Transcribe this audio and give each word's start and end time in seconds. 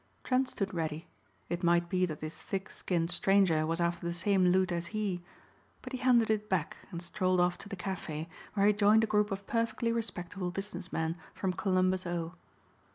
Trent 0.23 0.49
stood 0.49 0.73
ready. 0.73 1.05
It 1.47 1.61
might 1.63 1.87
be 1.87 2.07
that 2.07 2.21
this 2.21 2.41
thick 2.41 2.71
skinned 2.71 3.11
stranger 3.11 3.67
was 3.67 3.79
after 3.79 4.03
the 4.07 4.13
same 4.13 4.45
loot 4.45 4.71
as 4.71 4.87
he. 4.97 5.21
But 5.83 5.93
he 5.93 5.99
handed 5.99 6.31
it 6.31 6.49
back 6.49 6.77
and 6.89 7.03
strolled 7.03 7.39
off 7.39 7.59
to 7.59 7.69
the 7.69 7.75
café 7.75 8.27
where 8.55 8.65
he 8.65 8.73
joined 8.73 9.03
a 9.03 9.05
group 9.05 9.29
of 9.29 9.45
perfectly 9.45 9.91
respectable 9.91 10.49
business 10.49 10.91
men 10.91 11.17
from 11.35 11.53
Columbus, 11.53 12.07
O. 12.07 12.33